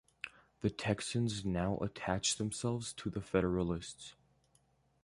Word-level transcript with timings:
The 0.61 0.71
Texans 0.71 1.45
now 1.45 1.77
attached 1.77 2.39
themselves 2.39 2.91
to 2.93 3.11
the 3.11 3.21
Federalists. 3.21 4.15